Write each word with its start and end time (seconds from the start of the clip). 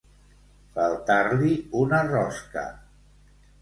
Faltar-li 0.77 1.53
una 1.85 2.03
rosca. 2.11 2.69